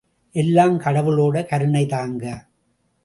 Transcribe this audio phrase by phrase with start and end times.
[0.35, 2.25] எல்லாம் கடவுளோட கருணைதாங்க!